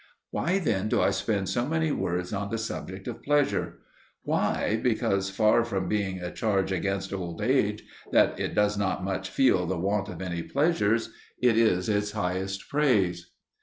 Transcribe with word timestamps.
Why 0.31 0.57
then 0.57 0.89
do 0.89 0.99
I 0.99 1.11
spend 1.11 1.47
so 1.47 1.67
many 1.67 1.91
words 1.91 2.33
on 2.33 2.49
the 2.49 2.57
subject 2.57 3.07
of 3.07 3.21
pleasure? 3.21 3.81
Why, 4.23 4.79
because, 4.81 5.29
far 5.29 5.63
from 5.63 5.87
being 5.87 6.19
a 6.19 6.31
charge 6.33 6.71
against 6.71 7.13
old 7.13 7.39
age, 7.39 7.83
that 8.11 8.39
it 8.39 8.55
does 8.55 8.79
not 8.79 9.03
much 9.03 9.29
feel 9.29 9.67
the 9.67 9.77
want 9.77 10.09
of 10.09 10.19
any 10.19 10.41
pleasures, 10.41 11.11
it 11.39 11.55
is 11.55 11.87
its 11.87 12.13
highest 12.13 12.67
praise. 12.67 13.29